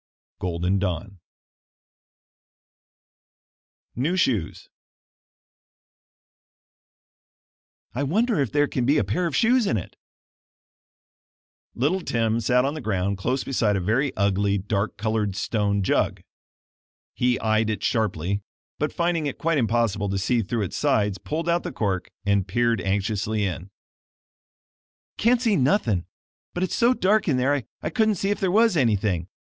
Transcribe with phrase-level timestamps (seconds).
[0.39, 1.19] Golden Dawn
[3.95, 4.67] NEW SHOES
[7.93, 9.95] "I wonder if there can be a pair of shoes in it!"
[11.75, 16.23] Little Tim sat on the ground close beside a very ugly dark colored stone jug.
[17.13, 18.41] He eyed it sharply,
[18.79, 22.47] but finding it quite impossible to see through its sides, pulled out the cork and
[22.47, 23.69] peered anxiously in.
[25.17, 26.07] "Can't see nothin',
[26.55, 29.27] but it's so dark in there I couldn't see if there was anything.